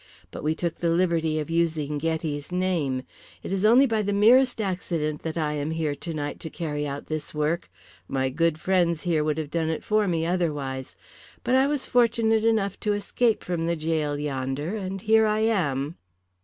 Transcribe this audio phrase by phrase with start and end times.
[0.31, 3.03] But we took the liberty of using Ghetti's name.
[3.43, 7.05] It is only by the merest accident that I am here tonight to carry out
[7.05, 7.69] this work.
[8.07, 10.95] My good friends here would have done it for me otherwise.
[11.43, 15.97] But I was fortunate enough to escape from the gaol yonder, and here I am."